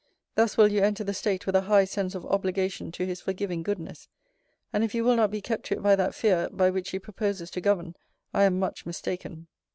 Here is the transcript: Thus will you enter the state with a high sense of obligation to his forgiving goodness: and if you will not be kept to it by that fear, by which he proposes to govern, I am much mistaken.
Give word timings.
Thus 0.33 0.57
will 0.57 0.71
you 0.71 0.81
enter 0.81 1.03
the 1.03 1.13
state 1.13 1.45
with 1.45 1.55
a 1.55 1.61
high 1.69 1.85
sense 1.85 2.15
of 2.15 2.25
obligation 2.25 2.91
to 2.93 3.05
his 3.05 3.21
forgiving 3.21 3.61
goodness: 3.61 4.07
and 4.73 4.83
if 4.83 4.95
you 4.95 5.03
will 5.03 5.15
not 5.15 5.29
be 5.29 5.41
kept 5.41 5.63
to 5.67 5.75
it 5.75 5.83
by 5.83 5.95
that 5.95 6.15
fear, 6.15 6.49
by 6.51 6.71
which 6.71 6.89
he 6.89 6.97
proposes 6.97 7.51
to 7.51 7.61
govern, 7.61 7.95
I 8.33 8.45
am 8.45 8.57
much 8.57 8.83
mistaken. 8.87 9.45